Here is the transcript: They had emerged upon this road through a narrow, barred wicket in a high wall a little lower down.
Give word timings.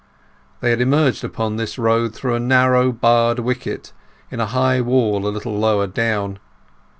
They 0.61 0.71
had 0.71 0.81
emerged 0.81 1.23
upon 1.23 1.57
this 1.57 1.77
road 1.77 2.15
through 2.15 2.33
a 2.33 2.39
narrow, 2.39 2.91
barred 2.91 3.37
wicket 3.37 3.93
in 4.31 4.39
a 4.39 4.47
high 4.47 4.81
wall 4.81 5.27
a 5.27 5.29
little 5.29 5.59
lower 5.59 5.85
down. 5.85 6.39